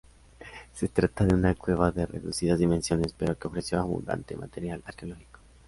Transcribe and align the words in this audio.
Se 0.73 0.87
trata 0.87 1.25
de 1.27 1.35
una 1.35 1.53
cueva 1.53 1.91
de 1.91 2.07
reducidas 2.07 2.57
dimensiones 2.57 3.13
pero 3.13 3.37
que 3.37 3.47
ofreció 3.47 3.79
abundante 3.79 4.35
material 4.35 4.81
arqueológico. 4.83 5.39